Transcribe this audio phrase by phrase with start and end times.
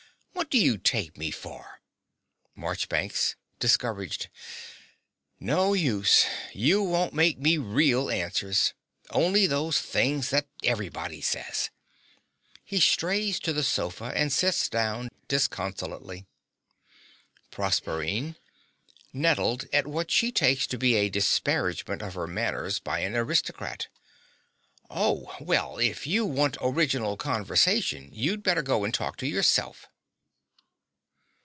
[0.33, 1.79] What do you take me for?
[2.55, 4.27] MARCHBANKS (discouraged).
[5.39, 6.25] No use.
[6.53, 8.73] You won't make me REAL answers
[9.11, 11.69] only those things that everybody says.
[12.65, 16.25] (He strays to the sofa and sits down disconsolately.)
[17.51, 18.35] PROSERPINE
[19.13, 23.87] (nettled at what she takes to be a disparagement of her manners by an aristocrat).
[24.89, 29.87] Oh, well, if you want original conversation, you'd better go and talk to yourself.